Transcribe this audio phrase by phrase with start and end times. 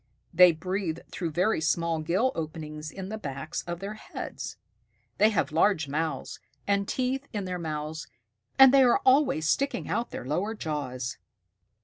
[0.33, 4.57] They breathe through very small gill openings in the backs of their heads.
[5.19, 8.07] They have large mouths, and teeth in their mouths,
[8.57, 11.17] and they are always sticking out their lower jaws."